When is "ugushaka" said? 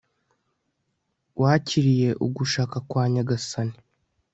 2.25-2.77